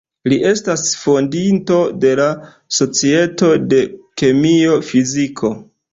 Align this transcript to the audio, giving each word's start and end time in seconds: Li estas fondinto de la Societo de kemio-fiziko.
Li 0.31 0.37
estas 0.51 0.85
fondinto 1.01 1.77
de 2.05 2.13
la 2.21 2.27
Societo 2.79 3.53
de 3.75 3.83
kemio-fiziko. 4.23 5.57